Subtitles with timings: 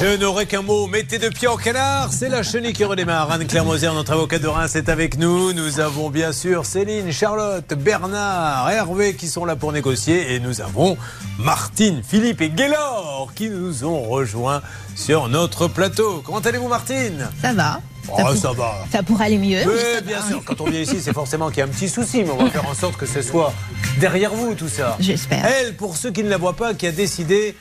[0.00, 3.32] Je n'aurai qu'un mot, mettez de pied en canard, c'est la chenille qui redémarre.
[3.32, 5.52] Anne-Claire Moser, notre avocat de Reims, est avec nous.
[5.52, 10.34] Nous avons bien sûr Céline, Charlotte, Bernard, Hervé qui sont là pour négocier.
[10.34, 10.96] Et nous avons
[11.36, 14.62] Martine, Philippe et Gaylor qui nous ont rejoints
[14.94, 16.22] sur notre plateau.
[16.24, 17.28] Comment allez-vous Martine?
[17.42, 17.80] Ça va.
[18.08, 18.76] Oh, ça, va.
[18.92, 19.62] Ça pourrait aller mieux.
[19.66, 20.42] Oui, bien sûr.
[20.44, 22.50] Quand on vient ici, c'est forcément qu'il y a un petit souci, mais on va
[22.50, 23.52] faire en sorte que ce soit
[23.98, 24.96] derrière vous tout ça.
[25.00, 25.44] J'espère.
[25.44, 27.56] Elle, pour ceux qui ne la voient pas, qui a décidé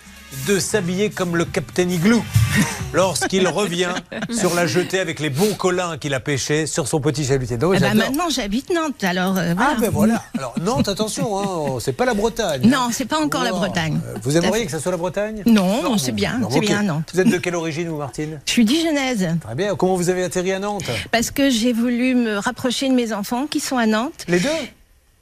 [0.47, 2.23] de s'habiller comme le Captain Igloo
[2.93, 3.93] lorsqu'il revient
[4.31, 7.57] sur la jetée avec les bons collins qu'il a pêchés sur son petit chalutier.
[7.57, 9.73] Donc, eh ben maintenant, j'habite Nantes, alors euh, voilà.
[9.75, 10.23] Ah ben voilà.
[10.37, 12.61] Alors Nantes, attention, hein, c'est pas la Bretagne.
[12.65, 13.99] Non, c'est pas encore la Bretagne.
[14.05, 17.09] Euh, vous aimeriez que ça soit la Bretagne Non, non c'est bien, c'est bien Nantes.
[17.13, 19.27] Vous êtes de quelle origine, vous, Martine Je suis dijonnaise.
[19.41, 19.75] Très bien.
[19.75, 23.47] Comment vous avez atterri à Nantes Parce que j'ai voulu me rapprocher de mes enfants
[23.47, 24.25] qui sont à Nantes.
[24.27, 24.49] Les deux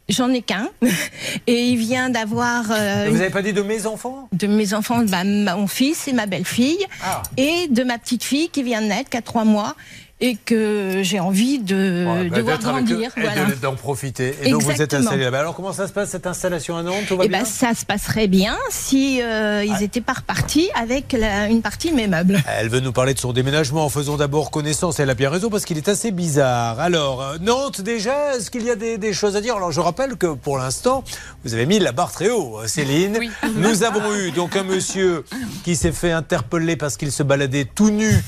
[0.07, 0.69] J'en ai qu'un.
[1.47, 2.65] Et il vient d'avoir.
[2.69, 4.29] Euh, vous n'avez pas dit de mes enfants?
[4.33, 6.85] De mes enfants, bah, mon fils et ma belle-fille.
[7.03, 7.23] Ah.
[7.37, 9.75] Et de ma petite fille qui vient de naître, qui a trois mois
[10.21, 13.11] et que j'ai envie de, bah, voir grandir.
[13.17, 14.33] Et d'en profiter.
[14.43, 15.39] Et donc vous êtes installé là-bas.
[15.39, 17.03] Alors comment ça se passe cette installation à Nantes?
[17.07, 20.13] Tout va eh ben, Ça se passerait bien si euh, ils n'étaient ah.
[20.13, 21.13] pas repartis avec
[21.49, 22.41] une partie de mes meubles.
[22.57, 23.89] Elle veut nous parler de son déménagement.
[23.89, 25.01] Faisons d'abord connaissance.
[25.01, 26.79] Elle a bien raison parce qu'il est assez bizarre.
[26.79, 29.57] Alors euh, Nantes déjà, est-ce qu'il y a des, choses à dire?
[29.57, 31.03] Alors je rappelle que pour l'instant,
[31.43, 33.19] vous avez mis la barre très haut, euh, Céline.
[33.57, 35.25] Nous avons eu donc un monsieur
[35.65, 38.23] qui s'est fait interpeller parce qu'il se baladait tout nu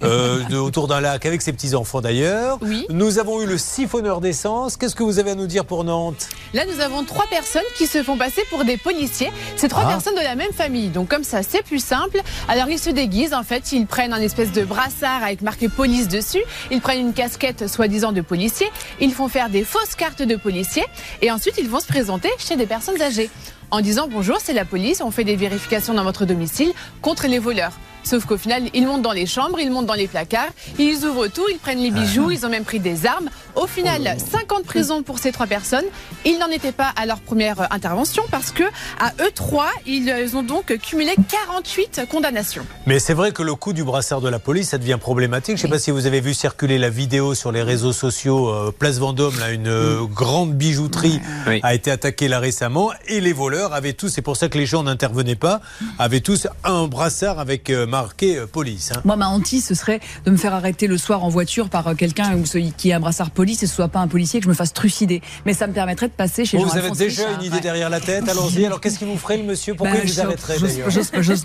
[0.00, 2.58] de, autour d'un lac avec ses petits-enfants d'ailleurs.
[2.60, 2.86] Oui.
[2.90, 4.76] Nous avons eu le siphonneur d'essence.
[4.76, 6.28] Qu'est-ce que vous avez à nous dire pour Nantes?
[6.52, 9.30] Là, nous avons trois personnes qui se font passer pour des policiers.
[9.56, 9.92] C'est trois ah.
[9.92, 10.88] personnes de la même famille.
[10.88, 12.20] Donc, comme ça, c'est plus simple.
[12.48, 13.32] Alors, ils se déguisent.
[13.32, 16.42] En fait, ils prennent un espèce de brassard avec marqué police dessus.
[16.70, 18.66] Ils prennent une casquette soi-disant de policier.
[19.00, 20.84] Ils font faire des fausses cartes de policiers.
[21.22, 23.30] Et ensuite, ils vont se présenter chez des personnes âgées
[23.70, 27.38] en disant bonjour, c'est la police, on fait des vérifications dans votre domicile contre les
[27.38, 27.72] voleurs.
[28.04, 31.28] Sauf qu'au final, ils montent dans les chambres, ils montent dans les placards, ils ouvrent
[31.28, 32.32] tout, ils prennent les bijoux, ah.
[32.32, 33.30] ils ont même pris des armes.
[33.54, 35.84] Au final, 50 prisons pour ces trois personnes.
[36.24, 38.64] Ils n'en étaient pas à leur première euh, intervention parce que
[38.98, 42.64] à eux trois, ils euh, ont donc cumulé 48 condamnations.
[42.86, 45.56] Mais c'est vrai que le coup du brassard de la police, ça devient problématique.
[45.56, 48.48] Je ne sais pas si vous avez vu circuler la vidéo sur les réseaux sociaux.
[48.48, 51.20] Euh, Place Vendôme, là, une grande bijouterie
[51.62, 54.66] a été attaquée là récemment et les voleurs avaient tous, c'est pour ça que les
[54.66, 55.60] gens n'intervenaient pas,
[55.98, 58.92] avaient tous un brassard avec marqué euh, police.
[58.92, 59.00] Hein.
[59.04, 61.94] Moi, ma hantise, ce serait de me faire arrêter le soir en voiture par euh,
[61.94, 62.32] quelqu'un
[62.76, 64.72] qui a un brassard police et ce soit pas un policier, que je me fasse
[64.72, 65.22] trucider.
[65.46, 68.28] Mais ça me permettrait de passer chez Vous avez déjà une idée derrière la tête
[68.28, 68.66] Allons-y.
[68.66, 69.74] Alors, qu'est-ce qui vous ferait, le monsieur?
[69.74, 70.88] Pourquoi ben, il vous arrêterait d'ailleurs?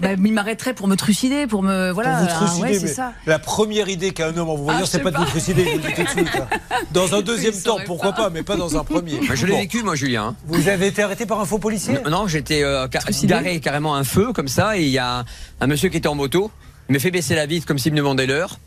[0.01, 1.91] bah, Il m'arrêterait pour me trucider, pour me.
[1.91, 2.17] Voilà.
[2.17, 3.13] Pour vous trucider, ça.
[3.25, 5.65] La première idée qu'a un homme en vous voyant, ah, c'est pas, de vous trucider,
[5.65, 6.35] je vous le tout de suite.
[6.35, 6.57] Hein.
[6.91, 8.29] Dans un deuxième temps, pourquoi pas.
[8.29, 9.19] mais pas dans un premier.
[9.33, 10.35] je l'ai vécu, moi, Julien.
[10.47, 11.99] Vous avez été arrêté par un faux policier?
[12.09, 12.87] Non, j'étais euh,
[13.23, 15.25] garé carrément un feu, comme ça, et il y a
[15.59, 16.51] un monsieur qui était en moto.
[16.89, 18.59] Il me fait baisser la vitre comme s'il me demandait l'heure.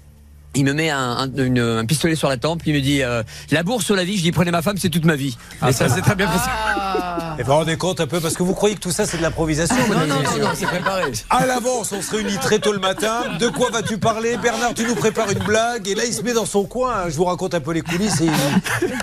[0.54, 3.22] Il me met un, un, pistolet sur la tempe, il me dit euh,
[3.52, 5.36] la bourse sur la vie, je dis prenez ma femme, c'est toute ma vie.
[5.62, 6.48] Ah, et ça c'est très bien passé.
[6.48, 7.36] Ah.
[7.38, 9.22] Et vous rendez compte un peu parce que vous croyez que tout ça c'est de
[9.22, 11.12] l'improvisation Non non non, non c'est préparé.
[11.30, 13.22] À l'avance, on se réunit très tôt le matin.
[13.38, 16.32] De quoi vas-tu parler Bernard, tu nous prépares une blague et là il se met
[16.32, 17.08] dans son coin.
[17.08, 18.20] Je vous raconte un peu les coulisses.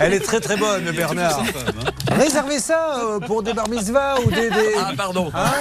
[0.01, 1.41] Elle est très très bonne Bernard.
[2.11, 4.49] Réservez ça euh, pour des bar ou des,
[4.79, 5.31] Ah pardon.
[5.33, 5.51] Hein?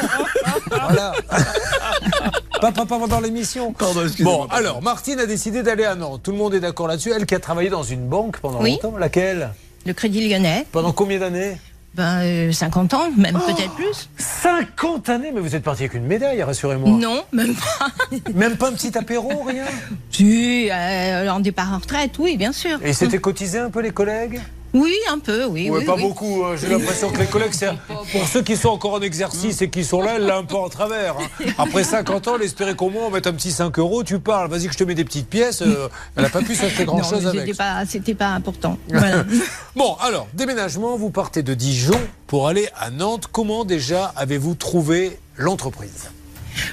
[0.69, 1.13] Voilà.
[2.73, 3.73] Pas, pas, pendant l'émission.
[4.21, 6.23] Bon, alors, Martine a décidé d'aller à Nantes.
[6.25, 7.13] Tout le monde est d'accord là-dessus.
[7.15, 8.97] Elle qui a travaillé dans une banque pendant longtemps.
[8.97, 9.51] Laquelle?
[9.85, 10.67] Le Crédit Lyonnais.
[10.73, 11.59] Pendant combien d'années?
[11.95, 14.11] Ben, 50 euh, ans, même oh peut-être plus.
[14.19, 16.91] 50 années Mais vous êtes parti avec une médaille, rassurez-moi.
[16.91, 17.89] Non, même pas.
[18.35, 19.65] même pas un petit apéro, rien?
[20.11, 22.79] Si, euh, en départ en retraite, oui, bien sûr.
[22.83, 24.41] Et c'était cotisé un peu les collègues?
[24.77, 25.71] Oui, un peu, oui.
[25.71, 26.45] oui pas beaucoup.
[26.45, 26.57] Hein.
[26.61, 27.71] J'ai l'impression que les collègues, c'est
[28.13, 30.57] pour ceux qui sont encore en exercice et qui sont là, elle l'a un peu
[30.57, 31.17] en travers.
[31.19, 31.47] Hein.
[31.59, 34.67] Après 50 ans, l'espérer qu'au moins on mette un petit 5 euros, tu parles, vas-y
[34.67, 35.63] que je te mets des petites pièces.
[35.63, 37.55] Euh, elle n'a pas pu s'acheter grand-chose avec.
[37.89, 38.79] C'était pas, pas important.
[39.77, 43.29] bon, alors, déménagement, vous partez de Dijon pour aller à Nantes.
[43.33, 46.11] Comment déjà avez-vous trouvé l'entreprise?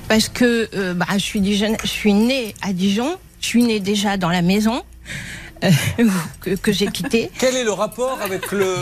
[0.07, 4.17] Parce que euh, bah, je, suis je suis née à Dijon, je suis née déjà
[4.17, 4.83] dans la maison.
[5.63, 7.31] Euh, que, j'ai quitté.
[7.39, 8.75] Quel est le rapport avec le...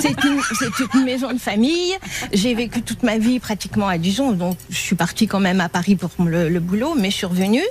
[0.00, 1.94] C'est une, maison de famille.
[2.32, 5.68] J'ai vécu toute ma vie pratiquement à Dijon, donc je suis partie quand même à
[5.68, 7.64] Paris pour le, boulot, mais je suis revenue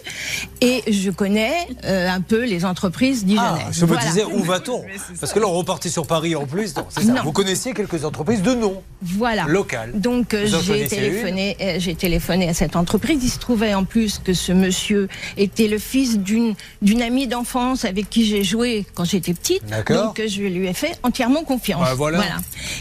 [0.61, 1.53] et je connais
[1.85, 3.65] euh, un peu les entreprises dijonnaises.
[3.67, 4.83] Ah, je me disais, où va-t-on?
[5.19, 6.73] Parce que là, on repartait sur Paris en plus.
[6.73, 6.85] ça.
[7.23, 9.45] Vous connaissiez quelques entreprises de nom voilà.
[9.47, 9.91] local.
[9.93, 13.19] Donc euh, j'ai téléphoné, j'ai téléphoné à cette entreprise.
[13.23, 16.55] Il se trouvait en plus que ce monsieur était le fils d'une
[17.01, 19.63] amie d'enfance avec qui qui j'ai joué quand j'étais petite.
[19.89, 21.81] Donc je lui ai fait entièrement confiance.
[21.81, 22.19] Bah, voilà.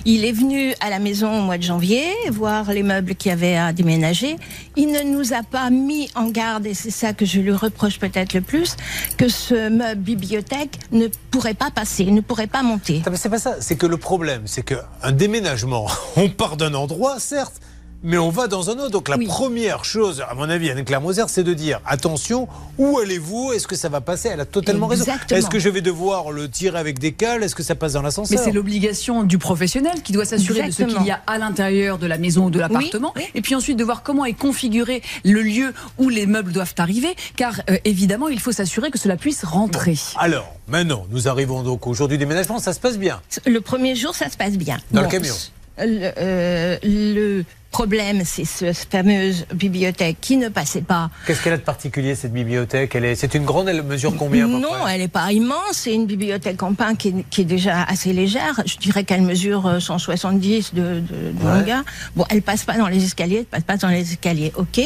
[0.05, 3.33] Il est venu à la maison au mois de janvier voir les meubles qu'il y
[3.33, 4.37] avait à déménager.
[4.77, 7.99] Il ne nous a pas mis en garde, et c'est ça que je lui reproche
[7.99, 8.77] peut-être le plus,
[9.17, 13.03] que ce meuble bibliothèque ne pourrait pas passer, ne pourrait pas monter.
[13.15, 13.57] C'est pas ça.
[13.61, 15.87] C'est que le problème, c'est qu'un déménagement,
[16.17, 17.61] on part d'un endroit, certes,
[18.05, 18.91] mais on va dans un autre.
[18.91, 22.47] Donc la première chose, à mon avis, Anne-Claire Moser, c'est de dire attention,
[22.79, 23.53] où allez-vous?
[23.53, 24.29] Est-ce que ça va passer?
[24.29, 25.07] Elle a totalement raison.
[25.31, 27.43] Est-ce que je vais devoir le tirer avec des cales?
[27.43, 28.39] Est-ce que ça passe dans l'ascenseur?
[28.39, 31.99] Mais c'est l'obligation du professionnel qui doit s'assurer de ce qu'il y a à l'intérieur
[31.99, 33.15] de la maison ou de l'appartement.
[33.35, 37.17] Et puis ensuite de voir comment est configuré le lieu où les meubles doivent arriver.
[37.37, 39.97] Car euh, évidemment, il faut s'assurer que cela puisse rentrer.
[40.19, 42.59] Alors, maintenant, nous arrivons donc au jour du déménagement.
[42.59, 43.23] Ça se passe bien?
[43.47, 44.79] Le premier jour, ça se passe bien.
[44.91, 45.35] Dans le camion?
[45.79, 47.45] Le, euh, le
[47.75, 51.11] problème, c'est cette fameuse bibliothèque qui ne passait pas.
[51.27, 52.95] Qu'est-ce qu'elle a de particulier, cette bibliothèque?
[52.95, 55.73] Elle est, C'est une grande, elle mesure combien Non, elle n'est pas immense.
[55.73, 58.63] C'est une bibliothèque en pain qui est, déjà assez légère.
[58.65, 61.83] Je dirais qu'elle mesure 170 euh, de, de, longueur.
[62.15, 64.81] Bon, elle passe pas dans les escaliers, elle passe pas dans les escaliers, ok.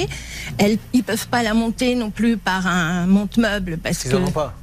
[0.57, 4.17] Elle, ils peuvent pas la monter non plus par un monte-meuble parce ils que...
[4.17, 4.55] ont pas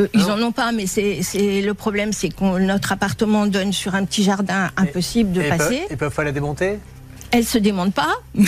[0.00, 1.22] euh, ils en ont pas, mais c'est
[1.60, 5.82] le problème, c'est que notre appartement donne sur un petit jardin impossible de passer.
[5.90, 6.78] Ils peuvent pas la démonter?
[7.30, 8.14] Elle se démonte pas.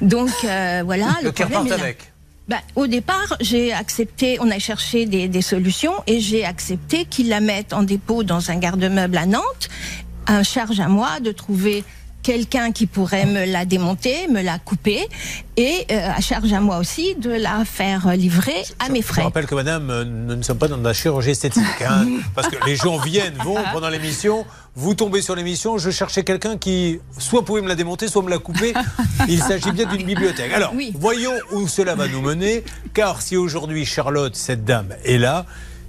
[0.00, 1.16] Donc euh, voilà.
[1.22, 2.12] Le, le avec.
[2.48, 7.28] Bah, au départ, j'ai accepté, on a cherché des, des solutions et j'ai accepté qu'ils
[7.28, 9.68] la mettent en dépôt dans un garde-meuble à Nantes.
[10.28, 11.82] Un charge à moi de trouver
[12.26, 15.06] quelqu'un qui pourrait me la démonter, me la couper,
[15.56, 19.22] et euh, à charge à moi aussi de la faire livrer à mes frais.
[19.22, 22.48] Je rappelle que madame, euh, nous ne sommes pas dans la chirurgie esthétique, hein, parce
[22.48, 24.44] que les gens viennent, vont pendant l'émission,
[24.74, 28.30] vous tombez sur l'émission, je cherchais quelqu'un qui soit pouvait me la démonter, soit me
[28.30, 28.74] la couper.
[29.28, 30.52] Il s'agit bien d'une bibliothèque.
[30.52, 35.46] Alors, voyons où cela va nous mener, car si aujourd'hui Charlotte, cette dame, est là,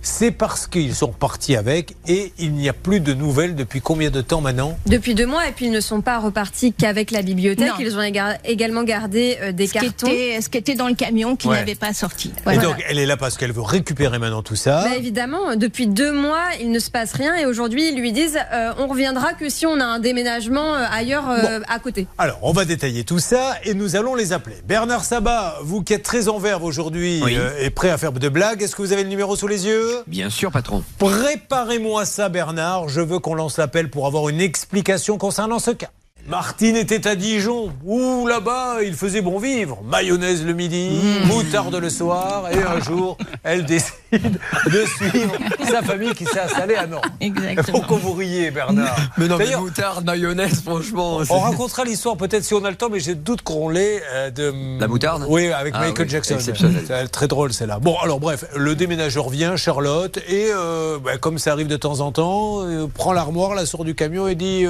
[0.08, 4.10] c'est parce qu'ils sont partis avec et il n'y a plus de nouvelles depuis combien
[4.10, 7.22] de temps maintenant Depuis deux mois et puis ils ne sont pas repartis qu'avec la
[7.22, 7.74] bibliothèque.
[7.80, 8.02] Ils ont
[8.46, 10.08] également gardé euh, des cartons.
[10.08, 12.32] ce qui était dans le camion qui n'avait pas sorti.
[12.52, 14.86] Et donc elle est là parce qu'elle veut récupérer maintenant tout ça.
[14.86, 18.40] Bah, évidemment, depuis deux mois il ne se passe rien et aujourd'hui ils lui disent
[18.54, 21.26] euh, on reviendra que si on a un déménagement euh, ailleurs
[21.68, 22.08] à côté.
[22.18, 24.56] Alors on va détailler tout ça et nous allons les appeler.
[24.66, 27.22] Bernard Sabat, vous qui êtes très en verve aujourd'hui
[27.60, 29.97] et prêt à faire de blagues, est-ce que vous avez le numéro sous les yeux?
[30.06, 30.84] Bien sûr, patron.
[31.00, 32.90] Préparez-moi ça, Bernard.
[32.90, 35.90] Je veux qu'on lance l'appel pour avoir une explication concernant ce cas.
[36.28, 37.72] Martine était à Dijon.
[37.86, 39.82] Ouh, là-bas, il faisait bon vivre.
[39.86, 41.28] Mayonnaise le midi, mmh.
[41.28, 42.52] moutarde le soir.
[42.52, 45.34] Et un jour, elle décide de suivre
[45.70, 47.06] sa famille qui s'est installée à Nantes.
[47.22, 47.80] Exactement.
[47.80, 51.22] Pourquoi vous riez, Bernard Mais non, mais moutarde, mayonnaise, franchement.
[51.30, 54.30] On racontera l'histoire peut-être si on a le temps, mais j'ai doute qu'on l'ait euh,
[54.30, 54.80] de.
[54.82, 55.26] La moutarde?
[55.30, 56.38] Oui, avec ah Michael Jackson.
[56.40, 57.80] C'est très drôle, c'est là.
[57.80, 62.02] Bon, alors bref, le déménageur vient, Charlotte, et euh, bah, comme ça arrive de temps
[62.02, 64.66] en temps, euh, prend l'armoire, la sort du camion et dit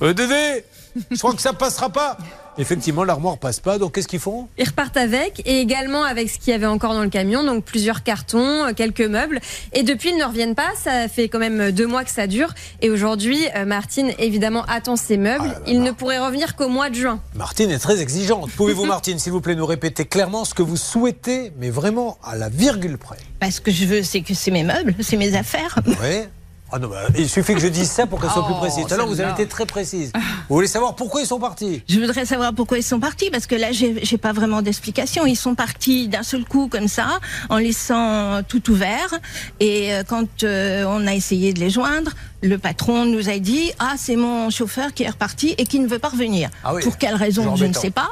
[0.00, 0.64] Dédé
[1.10, 2.16] je crois que ça passera pas.
[2.58, 3.78] Effectivement, l'armoire passe pas.
[3.78, 4.48] Donc, qu'est-ce qu'ils font?
[4.58, 7.64] Ils repartent avec, et également avec ce qu'il y avait encore dans le camion, donc
[7.64, 9.40] plusieurs cartons, euh, quelques meubles.
[9.72, 10.68] Et depuis, ils ne reviennent pas.
[10.76, 12.52] Ça fait quand même deux mois que ça dure.
[12.82, 15.54] Et aujourd'hui, euh, Martine, évidemment, attend ses meubles.
[15.56, 17.20] Ah il ne pourrait revenir qu'au mois de juin.
[17.34, 18.50] Martine est très exigeante.
[18.50, 22.36] Pouvez-vous, Martine, s'il vous plaît, nous répéter clairement ce que vous souhaitez, mais vraiment à
[22.36, 23.18] la virgule près?
[23.38, 25.78] Parce ce que je veux, c'est que c'est mes meubles, c'est mes affaires.
[25.86, 26.24] Oui.
[26.72, 28.88] Ah non, bah, il suffit que je dise ça pour qu'elle soit plus oh, précise.
[28.88, 30.12] L'heure, vous avez été très précise.
[30.48, 31.82] Vous voulez savoir pourquoi ils sont partis?
[31.88, 35.24] Je voudrais savoir pourquoi ils sont partis, parce que là, j'ai pas vraiment d'explication.
[35.26, 39.14] Ils sont partis d'un seul coup, comme ça, en laissant tout ouvert.
[39.60, 43.72] Et euh, quand euh, on a essayé de les joindre, le patron nous a dit
[43.78, 46.50] Ah, c'est mon chauffeur qui est reparti et qui ne veut pas revenir.
[46.64, 48.08] Ah Pour quelle raison Je ne sais pas.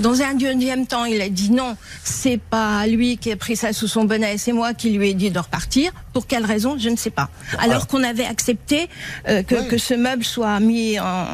[0.00, 3.72] Dans un deuxième temps, il a dit Non, c'est pas lui qui a pris ça
[3.72, 5.92] sous son bonnet, c'est moi qui lui ai dit de repartir.
[6.12, 7.30] Pour quelle raison Je ne sais pas.
[7.58, 8.88] alors, qu'on avait accepté
[9.28, 11.26] euh, que, que, ce meuble soit mis en.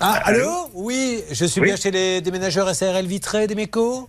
[0.00, 0.70] Ah, allô?
[0.74, 4.08] Oui, je suis bien chez les déménageurs SRL Vitré des Mécos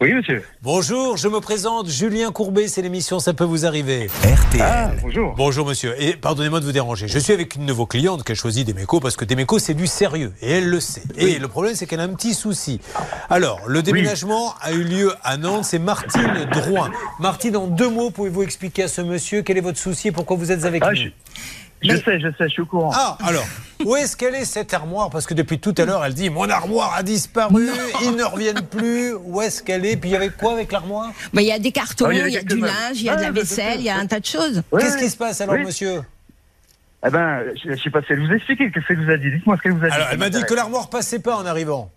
[0.00, 0.42] oui, monsieur.
[0.60, 4.08] Bonjour, je me présente, Julien Courbet, c'est l'émission Ça peut vous arriver.
[4.24, 4.60] RTL.
[4.60, 5.34] Ah, bonjour.
[5.36, 5.94] Bonjour, monsieur.
[6.02, 7.06] Et pardonnez-moi de vous déranger.
[7.06, 9.74] Je suis avec une de vos clientes qui a choisi Demeco parce que Demeco, c'est
[9.74, 10.32] du sérieux.
[10.42, 11.02] Et elle le sait.
[11.16, 12.80] Et le problème, c'est qu'elle a un petit souci.
[13.30, 15.64] Alors, le déménagement a eu lieu à Nantes.
[15.64, 16.90] C'est Martine Drouin.
[17.20, 20.36] Martine, en deux mots, pouvez-vous expliquer à ce monsieur quel est votre souci et pourquoi
[20.36, 20.96] vous êtes avec ah, nous?
[20.96, 21.08] je
[21.90, 22.90] sais, je sais, je suis au courant.
[22.94, 23.46] Ah, alors,
[23.84, 25.10] où est-ce qu'elle est cette armoire?
[25.10, 27.68] Parce que depuis tout à l'heure, elle dit Mon armoire a disparu,
[28.02, 29.14] ils ne reviennent plus.
[29.14, 29.96] Où est-ce qu'elle est?
[29.96, 31.12] Puis il y avait quoi avec l'armoire?
[31.32, 33.16] Bah, Il y a des cartons, ah, il y a, du linge, il y a
[33.16, 34.62] de la vaisselle, il y a un tas de choses.
[34.78, 36.02] Qu'est-ce qui se passe alors, monsieur?
[37.06, 38.70] Eh ben, je ne sais pas si elle vous a expliqué.
[38.70, 39.94] Qu'est-ce qu'elle vous a dit Dites-moi ce qu'elle vous a dit.
[39.94, 41.90] Alors, elle m'a dit que l'armoire passait pas en arrivant.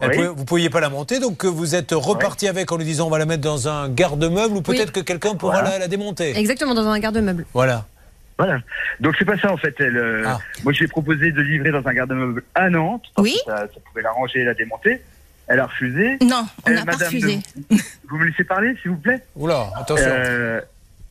[0.00, 3.10] vous ne pouviez pas la monter, donc vous êtes reparti avec en lui disant on
[3.10, 6.36] va la mettre dans un garde-meuble ou peut-être que quelqu'un pourra la, démonter.
[6.36, 7.44] Exactement, dans un garde-meuble.
[7.52, 7.86] Voilà.
[8.38, 8.60] Voilà.
[9.00, 9.74] Donc c'est pas ça en fait.
[9.78, 10.38] Elle, ah.
[10.64, 13.06] Moi je lui ai proposé de livrer dans un garde-meuble à Nantes.
[13.18, 13.36] Oui.
[13.46, 15.00] Ça, ça, pouvait l'arranger et la démonter.
[15.48, 16.18] Elle a refusé.
[16.22, 17.38] Non, on n'a pas refusé.
[18.08, 19.22] vous me laissez parler s'il vous plaît?
[19.36, 20.06] Oula, attention.
[20.08, 20.60] Euh,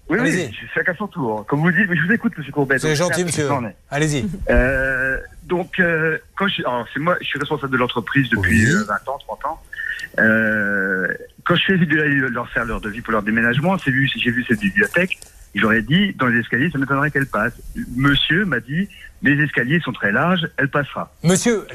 [0.08, 1.46] oui, oui, chacun son tour.
[1.48, 2.44] Comme vous dites, mais je vous écoute, M.
[2.52, 2.78] Courbet.
[2.78, 3.50] C'est gentil, monsieur.
[3.90, 4.26] Allez-y.
[4.50, 8.94] Euh, donc, euh, quand je, alors, c'est moi, je suis responsable de l'entreprise depuis 20
[9.08, 9.62] ans, 30 ans.
[10.20, 11.08] Euh,
[11.44, 14.46] quand je suis venu leur faire leur devis pour leur déménagement, c'est vu, j'ai vu
[14.48, 15.18] cette bibliothèque,
[15.56, 17.54] j'aurais dit, dans les escaliers, ça m'étonnerait qu'elle passe.
[17.96, 18.88] Monsieur m'a dit,
[19.22, 21.12] les escaliers sont très larges, elle passera.
[21.24, 21.66] Monsieur,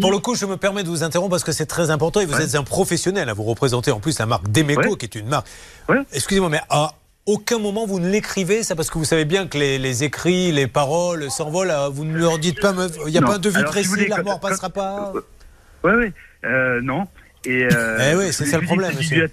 [0.00, 2.26] pour le coup, je me permets de vous interrompre parce que c'est très important et
[2.26, 3.28] vous êtes un professionnel.
[3.28, 5.46] à vous représenter en plus la marque Demeco, qui est une marque.
[6.12, 6.92] Excusez-moi, mais à
[7.26, 10.66] aucun moment vous ne l'écrivez, ça parce que vous savez bien que les, écrits, les
[10.66, 11.72] paroles s'envolent.
[11.92, 12.74] Vous ne leur dites pas,
[13.06, 15.12] il n'y a pas de devis précis, l'armoire passera pas.
[15.84, 16.12] Oui, oui,
[16.44, 17.06] euh, non.
[17.46, 18.94] Et, euh, eh oui, c'est ça le problème.
[18.94, 19.30] Monsieur.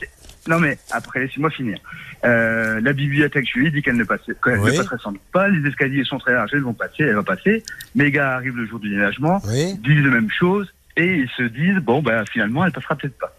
[0.47, 1.77] Non mais après, laissez-moi finir.
[2.23, 5.21] Euh, la bibliothèque, je lui ai dit qu'elle ne passait, qu'elle ne passerait sans doute
[5.31, 5.47] pas.
[5.49, 7.63] Les escaliers sont très larges, elles vont passer, elle va passer.
[7.95, 11.77] Mes gars arrivent le jour du déménagement, disent la même chose et ils se disent
[11.77, 13.33] bon ben finalement elle passera peut-être pas.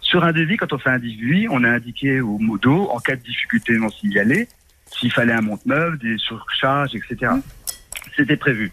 [0.00, 3.16] Sur un devis, quand on fait un devis, on a indiqué au modo en cas
[3.16, 4.48] de difficulté non signalée
[4.90, 7.32] s'il fallait un monte-meuble, des surcharges, etc.
[8.16, 8.72] C'était prévu.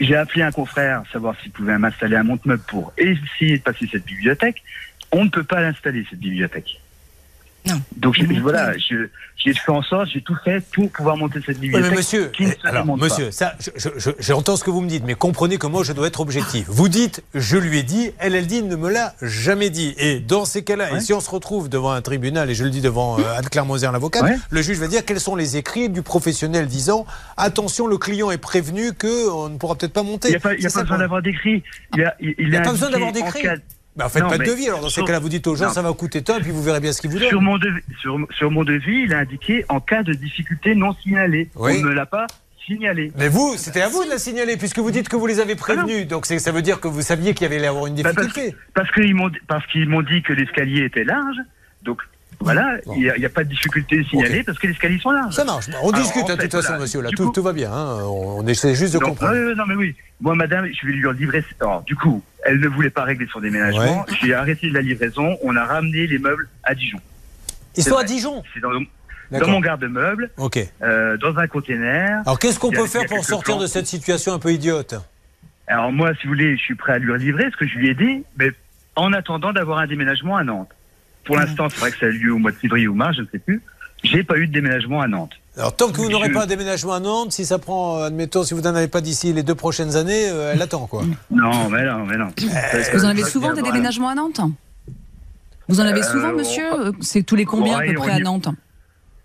[0.00, 4.04] J'ai appelé un confrère savoir s'il pouvait m'installer un monte-meuble pour essayer de passer cette
[4.04, 4.62] bibliothèque.
[5.10, 6.80] On ne peut pas l'installer cette bibliothèque.
[7.66, 7.80] Non.
[7.96, 11.90] Donc voilà, j'ai fait en sorte, j'ai tout fait pour pouvoir monter cette bibliothèque.
[11.90, 12.32] mais monsieur,
[12.64, 13.54] alors, monsieur, ça,
[14.18, 16.66] j'entends ce que vous me dites, mais comprenez que moi je dois être objectif.
[16.68, 19.94] Vous dites, je lui ai dit, elle, elle dit, ne me l'a jamais dit.
[19.98, 22.70] Et dans ces cas-là, et si on se retrouve devant un tribunal, et je le
[22.70, 26.02] dis devant euh, Anne-Claire Moser, l'avocate, le juge va dire quels sont les écrits du
[26.02, 30.28] professionnel disant, attention, le client est prévenu qu'on ne pourra peut-être pas monter.
[30.28, 31.62] Il n'y a pas, besoin d'avoir d'écrit.
[31.94, 33.46] Il n'y a, pas besoin d'avoir d'écrit.
[33.96, 34.68] Bah, faites pas de devis.
[34.68, 36.62] Alors, dans ces cas-là, vous dites aux gens, ça va coûter tant, et puis vous
[36.62, 37.28] verrez bien ce qu'ils vous donnent.
[37.28, 41.50] Sur mon, devis, sur, mon devis, il a indiqué en cas de difficulté non signalée.
[41.56, 42.26] On ne l'a pas
[42.66, 43.12] signalé.
[43.16, 45.56] Mais vous, c'était à vous de la signaler, puisque vous dites que vous les avez
[45.56, 46.06] prévenus.
[46.06, 48.54] Donc, ça veut dire que vous saviez qu'il y avait avoir une bah, difficulté.
[48.74, 51.36] parce, qu'ils m'ont, parce qu'ils m'ont dit que l'escalier était large.
[51.82, 52.00] Donc,
[52.42, 55.34] voilà, il n'y a, pas de difficulté signalée parce que les escaliers sont larges.
[55.34, 55.66] Ça marche.
[55.82, 57.00] On discute hein, de toute façon, monsieur.
[57.00, 57.72] Là, tout, va bien.
[57.72, 58.02] Hein.
[58.04, 59.54] On essaie juste de comprendre.
[59.54, 59.94] non, mais oui.
[60.20, 61.44] Moi, madame, je vais lui livrer.
[61.60, 64.06] Alors, du coup, elle ne voulait pas régler son déménagement.
[64.20, 65.36] J'ai arrêté la livraison.
[65.42, 66.98] On a ramené les meubles à Dijon.
[67.76, 70.30] Ils sont à Dijon C'est dans, mon garde-meuble.
[70.36, 70.58] Ok.
[70.82, 72.20] Euh, dans un container.
[72.26, 74.94] Alors, qu'est-ce qu'on peut faire pour sortir de cette situation un peu idiote
[75.66, 77.88] Alors, moi, si vous voulez, je suis prêt à lui livrer ce que je lui
[77.88, 78.50] ai dit, mais
[78.96, 80.70] en attendant d'avoir un déménagement à Nantes.
[81.24, 83.22] Pour l'instant, c'est vrai que ça a lieu au mois de février ou mars, je
[83.22, 83.62] ne sais plus.
[84.02, 85.32] J'ai pas eu de déménagement à Nantes.
[85.56, 88.42] Alors, tant que vous n'aurez pas un déménagement à Nantes, si ça prend, euh, admettons,
[88.42, 91.04] si vous n'en avez pas d'ici les deux prochaines années, euh, elle attend, quoi.
[91.30, 92.28] Non, mais non, mais non.
[92.94, 94.40] vous en avez souvent des déménagements à Nantes?
[95.68, 96.64] Vous en avez souvent, euh, monsieur?
[97.00, 98.48] C'est tous les combien à peu près à Nantes?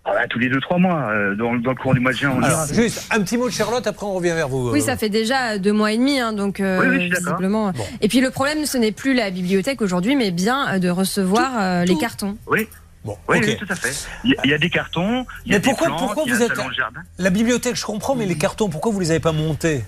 [0.08, 1.12] Ah bah, tous les deux, trois mois.
[1.36, 3.86] Dans, le cours du mois de juin, on Alors, Juste un petit mot de Charlotte,
[3.86, 4.70] après on revient vers vous.
[4.70, 7.72] Oui, ça fait déjà deux mois et demi, hein, donc oui, visiblement.
[8.00, 11.96] Et puis le problème, ce n'est plus la bibliothèque aujourd'hui, mais bien de recevoir les
[11.96, 12.36] cartons.
[12.46, 12.68] Oui.
[13.04, 14.06] Bon, oui, tout à fait.
[14.24, 15.24] Il y, a des cartons.
[15.46, 16.52] Il y a mais pourquoi, des pourquoi vous êtes
[17.18, 19.82] la bibliothèque Je comprends, mais les cartons, pourquoi vous les avez pas montés?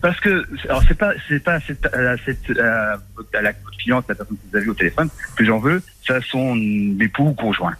[0.00, 2.98] Parce que, alors c'est pas, c'est pas cette, à, cette, à,
[3.40, 6.54] la cliente, la personne que vous avez au téléphone, que j'en veux, c'est son
[7.00, 7.74] époux ou conjoint.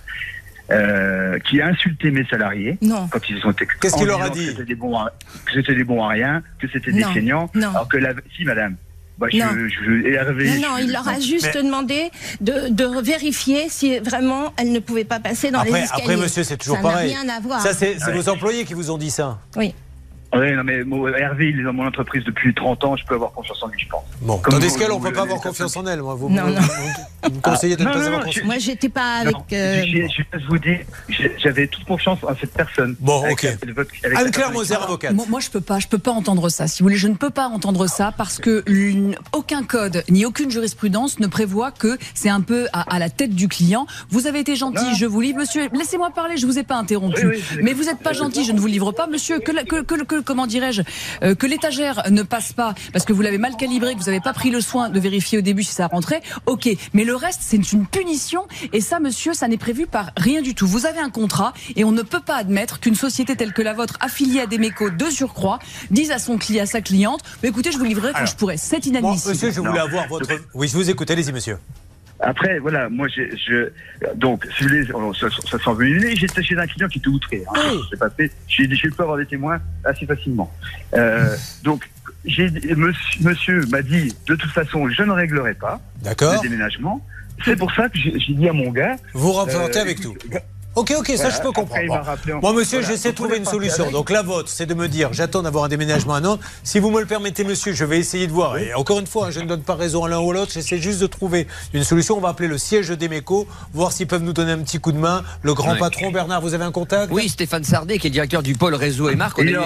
[0.70, 3.06] Euh, qui a insulté mes salariés non.
[3.08, 3.66] quand ils ont été.
[3.82, 5.12] Qu'est-ce qu'il leur a dit Que c'était des bons à,
[5.44, 7.50] que c'était des bons à rien, que c'était des feignants.
[7.54, 8.76] Alors que la, si madame,
[9.18, 9.46] bah, non.
[9.68, 15.04] Je, non, il leur a juste demandé de, de, vérifier si vraiment elle ne pouvait
[15.04, 16.02] pas passer dans les escaliers.
[16.02, 17.14] Après, monsieur, c'est toujours ça pareil.
[17.14, 17.60] Rien à voir.
[17.60, 19.38] Ça, c'est vos employés qui vous ont dit ça.
[19.56, 19.74] Oui.
[20.34, 20.82] Oui, non, mais
[21.18, 23.80] Hervé, il est dans mon entreprise depuis 30 ans, je peux avoir confiance en lui,
[23.80, 24.04] je pense.
[24.20, 26.00] Bon, Comme tandis qu'elle, on ne peut pas avoir confiance en elle.
[26.00, 26.14] Moi.
[26.14, 26.60] Vous, non, non.
[27.22, 29.36] Vous, me conseillez de ne pas avoir confiance Moi, j'étais pas avec.
[29.52, 29.82] Euh...
[29.86, 30.80] Je, je, je, vous dire,
[31.38, 32.96] j'avais toute confiance en cette personne.
[33.00, 33.46] Bon, ok.
[34.16, 35.14] Anne-Claire Moser, avocate.
[35.14, 36.66] Moi, je peux pas, je peux pas entendre ça.
[36.66, 38.64] Si vous voulez, je ne peux pas entendre ça parce que
[39.32, 43.48] aucun code ni aucune jurisprudence ne prévoit que c'est un peu à, la tête du
[43.48, 43.86] client.
[44.10, 45.68] Vous avez été gentil, je vous livre, monsieur.
[45.72, 47.38] Laissez-moi parler, je vous ai pas interrompu.
[47.62, 49.38] mais vous n'êtes pas gentil, je ne vous livre pas, monsieur.
[49.38, 50.82] Que, que, que comment dirais-je
[51.22, 54.20] euh, que l'étagère ne passe pas parce que vous l'avez mal calibré, que vous n'avez
[54.20, 56.68] pas pris le soin de vérifier au début si ça rentrait, ok.
[56.92, 60.54] Mais le reste, c'est une punition et ça, monsieur, ça n'est prévu par rien du
[60.54, 60.66] tout.
[60.66, 63.74] Vous avez un contrat et on ne peut pas admettre qu'une société telle que la
[63.74, 65.58] vôtre, affiliée à des mécos de surcroît,
[65.90, 68.56] dise à son client, à sa cliente, mais écoutez, je vous livrerai quand je pourrais.
[68.56, 69.34] C'est inadmissible.
[69.34, 70.28] monsieur, je voulais avoir votre.
[70.54, 71.10] Oui, je vous écoute.
[71.10, 71.58] Allez-y, monsieur.
[72.20, 73.70] Après, voilà, moi, je, je
[74.14, 74.86] donc, si vous voulez,
[75.18, 76.14] ça, ça venait.
[76.16, 77.44] J'étais chez un client qui était outré.
[77.54, 78.30] Hein, C'est passé.
[78.48, 80.52] J'ai dit, je peux avoir des témoins assez facilement.
[80.94, 81.88] Euh, donc,
[82.24, 85.80] monsieur, monsieur m'a dit, de toute façon, je ne réglerai pas
[86.36, 87.04] le déménagement.
[87.44, 88.96] C'est pour ça que j'ai dit à mon gars.
[89.12, 90.14] Vous représentez avec tout.
[90.76, 92.02] Ok, ok, ça je peux comprendre.
[92.42, 93.90] Moi, monsieur, j'essaie de trouver une solution.
[93.92, 96.40] Donc la vôtre, c'est de me dire, j'attends d'avoir un déménagement à Nantes.
[96.64, 98.58] Si vous me le permettez, monsieur, je vais essayer de voir.
[98.58, 100.50] Et encore une fois, hein, je ne donne pas raison à l'un ou à l'autre.
[100.52, 102.16] J'essaie juste de trouver une solution.
[102.16, 104.98] On va appeler le siège d'Emeco, voir s'ils peuvent nous donner un petit coup de
[104.98, 105.22] main.
[105.42, 108.54] Le grand patron, Bernard, vous avez un contact Oui, Stéphane Sardet, qui est directeur du
[108.54, 109.38] pôle réseau et marque.
[109.38, 109.60] On il, ne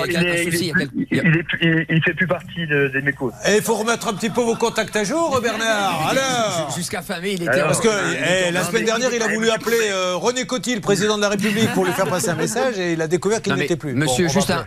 [2.00, 3.32] fait plus partie d'Emeco.
[3.46, 6.08] Et il faut remettre un petit peu vos contacts à jour, Bernard.
[6.10, 7.60] Alors Jusqu'à fin mai, il était.
[7.60, 10.97] Parce que eh, la semaine dernière, il a voulu appeler euh, René Coty, le président
[10.98, 13.76] de la République pour lui faire passer un message et il a découvert qu'il n'était
[13.76, 13.94] plus.
[13.94, 14.64] Monsieur, juste un,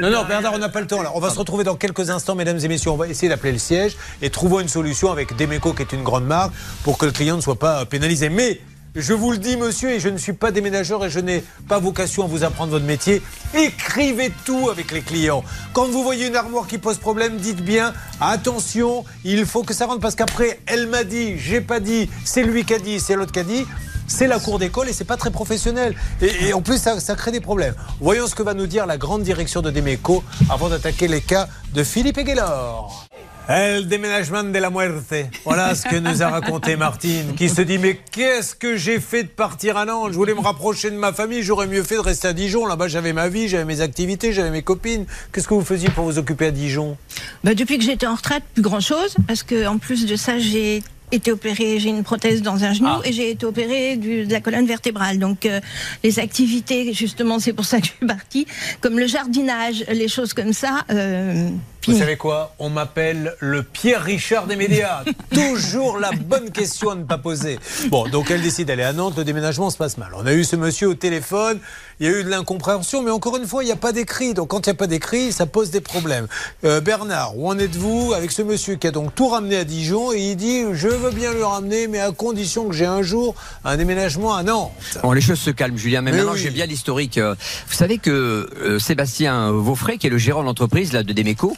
[0.00, 1.00] Non, non, Bernard, on n'a pas le temps.
[1.14, 2.90] On va se retrouver dans quelques instants, mesdames et messieurs.
[2.90, 6.02] On va essayer d'appeler le siège et trouver une solution avec Demeco, qui est une
[6.02, 8.28] grande marque, pour que le client ne soit pas pénalisé.
[8.28, 8.60] Mais
[8.94, 11.78] je vous le dis, monsieur, et je ne suis pas déménageur et je n'ai pas
[11.78, 13.22] vocation à vous apprendre votre métier.
[13.54, 15.44] Écrivez tout avec les clients.
[15.72, 19.86] Quand vous voyez une armoire qui pose problème, dites bien attention, il faut que ça
[19.86, 23.14] rentre parce qu'après, elle m'a dit, j'ai pas dit, c'est lui qui a dit, c'est
[23.14, 23.66] l'autre qui a dit
[24.08, 25.94] c'est la cour d'école et c'est pas très professionnel.
[26.20, 27.74] Et, en plus, ça, crée des problèmes.
[28.00, 31.48] Voyons ce que va nous dire la grande direction de Demeco avant d'attaquer les cas
[31.74, 33.06] de Philippe Eguelor.
[33.48, 35.14] El déménagement de la muerte.
[35.44, 39.22] Voilà ce que nous a raconté Martine, qui se dit Mais qu'est-ce que j'ai fait
[39.22, 40.12] de partir à Nantes?
[40.12, 42.66] Je voulais me rapprocher de ma famille, j'aurais mieux fait de rester à Dijon.
[42.66, 45.06] Là-bas, j'avais ma vie, j'avais mes activités, j'avais mes copines.
[45.32, 46.98] Qu'est-ce que vous faisiez pour vous occuper à Dijon?
[47.42, 51.32] Bah, Depuis que j'étais en retraite, plus grand-chose, parce qu'en plus de ça, j'ai été
[51.32, 53.00] opérée, j'ai une prothèse dans un genou ah.
[53.04, 55.18] et j'ai été opérée du, de la colonne vertébrale.
[55.18, 55.60] Donc euh,
[56.04, 58.46] les activités, justement, c'est pour ça que je suis partie,
[58.80, 60.84] comme le jardinage, les choses comme ça.
[60.90, 61.48] Euh,
[61.86, 65.04] vous savez quoi On m'appelle le Pierre Richard des médias.
[65.32, 67.58] Toujours la bonne question à ne pas poser.
[67.88, 70.10] Bon, donc elle décide d'aller à Nantes, le déménagement se passe mal.
[70.14, 71.60] On a eu ce monsieur au téléphone,
[72.00, 74.34] il y a eu de l'incompréhension, mais encore une fois, il n'y a pas d'écrit.
[74.34, 76.26] Donc quand il n'y a pas d'écrit, ça pose des problèmes.
[76.64, 80.12] Euh, Bernard, où en êtes-vous avec ce monsieur qui a donc tout ramené à Dijon
[80.12, 83.34] et il dit je veux bien le ramener, mais à condition que j'ai un jour
[83.64, 84.98] un déménagement à Nantes.
[85.02, 86.02] Bon, les choses se calment, Julien.
[86.02, 87.18] Mais, maintenant, j'ai bien l'historique.
[87.18, 87.34] Euh,
[87.66, 91.56] vous savez que euh, Sébastien Vaufray, qui est le gérant de l'entreprise de Demeco,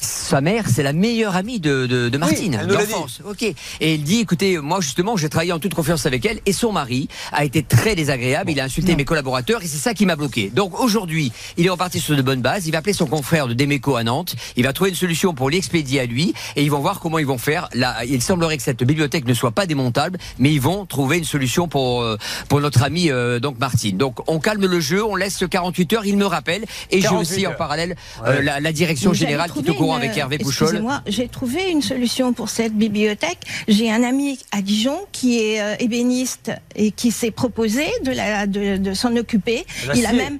[0.00, 3.20] sa mère, c'est la meilleure amie de, de, Martine, d'enfance.
[3.28, 3.42] Ok.
[3.42, 6.72] Et il dit, écoutez, moi justement, j'ai travaillé en toute confiance avec elle, et son
[6.72, 8.50] mari a été très désagréable.
[8.50, 10.50] Il a insulté mes collaborateurs, et c'est ça qui m'a bloqué.
[10.54, 12.66] Donc aujourd'hui, il est reparti sur de bonnes bases.
[12.66, 14.34] Il va appeler son confrère de Demeco à Nantes.
[14.56, 17.26] Il va trouver une solution pour l'expédier à lui, et ils vont voir comment ils
[17.26, 17.68] vont faire.
[17.74, 21.24] Là, il semblerait que cette bibliothèque ne soit pas démontable, mais ils vont trouver une
[21.24, 22.16] solution pour euh,
[22.48, 23.96] pour notre amie euh, donc Martine.
[23.96, 26.06] Donc on calme le jeu, on laisse 48 heures.
[26.06, 29.89] Il me rappelle, et j'ai aussi en parallèle euh, la, la, direction générale qui au
[29.94, 33.38] avec Hervé Bouchol moi j'ai trouvé une solution pour cette bibliothèque.
[33.68, 38.46] J'ai un ami à Dijon qui est euh, ébéniste et qui s'est proposé de, la,
[38.46, 39.64] de, s'en occuper.
[39.94, 40.38] Il a même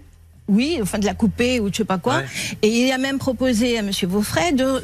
[0.49, 2.23] oui, enfin de la couper ou je sais pas quoi.
[2.63, 4.83] Et il a même proposé à Monsieur Vaufray de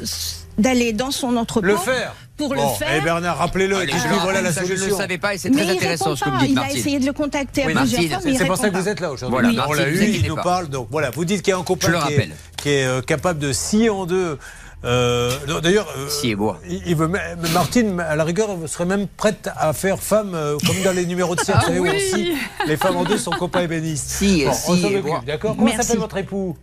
[0.57, 1.67] d'aller dans son entrepôt.
[1.67, 2.93] Le faire pour le faire.
[2.93, 3.75] Et eh, Bernard, rappelez-le.
[4.21, 4.75] voilà la solution.
[4.77, 6.71] Je ne le savais pas et c'est très intéressant ce que vous dites, Il a
[6.71, 9.59] essayé de le contacter à plusieurs fois, C'est pour ça que vous êtes là aujourd'hui.
[9.67, 10.67] on l'a eu, il nous parle.
[10.67, 12.29] Donc voilà, vous dites qu'il y a un copain qui est,
[12.67, 14.37] euh, capable de scier en deux
[14.85, 16.07] euh, D'ailleurs, euh,
[16.85, 17.09] il, veut,
[17.53, 21.35] Martine, à la rigueur, serait même prête à faire femme, euh, comme dans les numéros
[21.35, 22.33] de cirque, ah aussi,
[22.67, 24.07] les femmes en deux sont copains ébénistes.
[24.07, 26.55] Si, bon, si, d'accord Comment s'appelle votre époux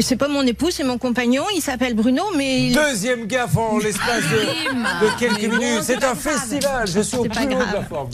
[0.00, 1.44] c'est pas mon époux, c'est mon compagnon.
[1.54, 5.82] Il s'appelle Bruno, mais deuxième gaffe en l'espace de, quelques minutes.
[5.82, 6.88] C'est un festival.
[6.88, 8.10] Je suis au plus haut de la forme.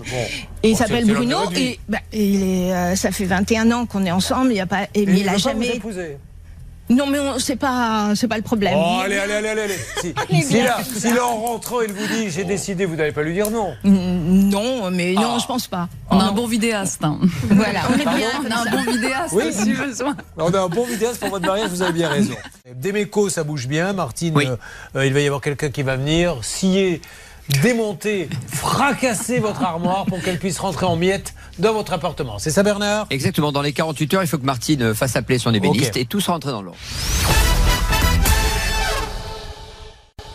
[0.62, 4.11] Et il s'appelle Bruno et, bah, il est, euh, ça fait 21 ans qu'on est
[4.11, 4.53] ensemble.
[4.53, 5.81] Il a pas, et, il, a jamais.
[6.90, 8.75] Non, mais c'est pas, c'est pas le problème.
[8.77, 9.79] Oh, allez, allez, allez, allez.
[10.31, 13.23] Si, si, là, si là, en rentrant, il vous dit j'ai décidé, vous n'allez pas
[13.23, 13.75] lui dire non.
[13.85, 15.38] Mm, non, mais non, ah.
[15.40, 15.88] je pense pas.
[16.11, 17.03] On a un bon vidéaste.
[17.03, 17.18] Hein.
[17.51, 18.29] Voilà, on est bien.
[18.47, 19.44] On a un bon vidéaste oui.
[19.53, 20.14] si besoin.
[20.37, 22.35] On a un bon vidéaste pour votre mariage, vous avez bien raison.
[22.75, 23.92] Demeco, ça bouge bien.
[23.94, 24.57] Martine, euh,
[24.97, 27.01] euh, il va y avoir quelqu'un qui va venir scier
[27.62, 32.38] démonter, fracasser votre armoire pour qu'elle puisse rentrer en miettes dans votre appartement.
[32.38, 33.07] C'est ça, Bernard?
[33.11, 33.52] Exactement.
[33.52, 36.30] Dans les 48 heures, il faut que Martine fasse appeler son ébéniste et tout se
[36.30, 36.78] rentre dans l'ordre.